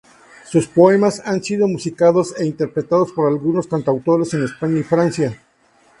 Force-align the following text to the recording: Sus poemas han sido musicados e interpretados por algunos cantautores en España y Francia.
Sus 0.49 0.67
poemas 0.67 1.21
han 1.25 1.43
sido 1.43 1.67
musicados 1.67 2.33
e 2.39 2.45
interpretados 2.47 3.11
por 3.11 3.27
algunos 3.27 3.67
cantautores 3.67 4.33
en 4.33 4.43
España 4.45 4.79
y 4.79 4.83
Francia. 4.83 5.39